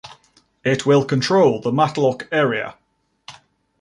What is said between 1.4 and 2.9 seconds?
the Matlock area.